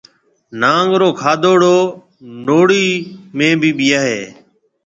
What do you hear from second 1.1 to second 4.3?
کادوڙو نوھڙِي ۾ ڀِي ٻيائيَ ھيََََ